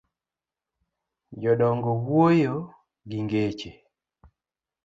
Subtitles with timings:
[1.41, 2.55] Jodongo wuoyo
[3.09, 3.71] gi ngeche.